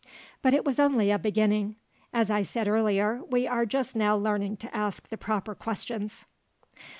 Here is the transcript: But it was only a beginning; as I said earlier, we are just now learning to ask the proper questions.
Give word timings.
But 0.41 0.55
it 0.55 0.65
was 0.65 0.79
only 0.79 1.11
a 1.11 1.19
beginning; 1.19 1.75
as 2.11 2.31
I 2.31 2.41
said 2.41 2.67
earlier, 2.67 3.21
we 3.29 3.45
are 3.45 3.67
just 3.67 3.95
now 3.95 4.15
learning 4.17 4.57
to 4.57 4.75
ask 4.75 5.07
the 5.09 5.15
proper 5.15 5.53
questions. 5.53 6.25